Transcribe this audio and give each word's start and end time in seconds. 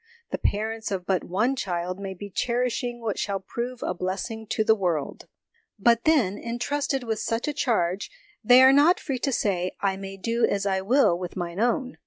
The 0.31 0.39
parents 0.39 0.89
of 0.89 1.05
but 1.05 1.23
one 1.23 1.55
child 1.55 1.99
may 1.99 2.15
be 2.15 2.31
cherishing 2.31 3.01
what 3.01 3.19
shall 3.19 3.39
prove 3.39 3.83
a 3.83 3.93
blessing 3.93 4.47
to 4.47 4.63
the 4.63 4.73
world. 4.73 5.27
But 5.77 6.05
then, 6.05 6.39
entrusted 6.39 7.03
with 7.03 7.19
such 7.19 7.47
a 7.47 7.53
charge, 7.53 8.09
they 8.43 8.63
are 8.63 8.73
not 8.73 8.81
I 8.81 8.81
2 8.81 8.81
HOME 8.81 8.87
EDUCATION 8.97 9.05
free 9.05 9.19
to 9.19 9.31
say," 9.31 9.71
I 9.81 9.97
may 9.97 10.17
do 10.17 10.43
as 10.47 10.65
I 10.65 10.81
will 10.81 11.19
with 11.19 11.35
mine 11.35 11.59
own." 11.59 11.99